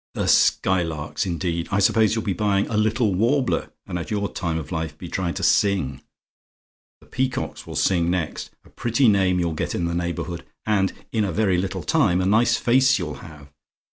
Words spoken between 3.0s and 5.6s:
Warbler,' and at your time of life, be trying to